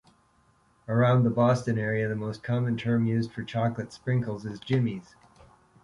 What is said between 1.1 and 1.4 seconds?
the